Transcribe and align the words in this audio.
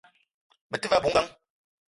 Me 0.71 0.79
te 0.79 0.87
ve 0.93 0.99
a 0.99 1.03
bou 1.03 1.11
ngang 1.13 1.31